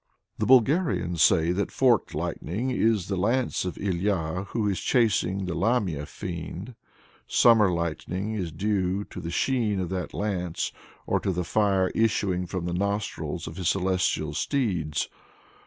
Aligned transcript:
The 0.39 0.47
Bulgarians 0.47 1.21
say 1.21 1.51
that 1.51 1.71
forked 1.71 2.15
lightning 2.15 2.71
is 2.71 3.07
the 3.07 3.15
lance 3.15 3.65
of 3.65 3.77
Ilya 3.77 4.45
who 4.49 4.67
is 4.67 4.79
chasing 4.79 5.45
the 5.45 5.53
Lamia 5.53 6.07
fiend: 6.07 6.73
summer 7.27 7.71
lightning 7.71 8.33
is 8.33 8.51
due 8.51 9.03
to 9.03 9.19
the 9.19 9.29
sheen 9.29 9.79
of 9.79 9.89
that 9.89 10.11
lance, 10.15 10.71
or 11.05 11.19
to 11.19 11.31
the 11.31 11.43
fire 11.43 11.89
issuing 11.93 12.47
from 12.47 12.65
the 12.65 12.73
nostrils 12.73 13.45
of 13.45 13.57
his 13.57 13.69
celestial 13.69 14.33
steeds. 14.33 15.07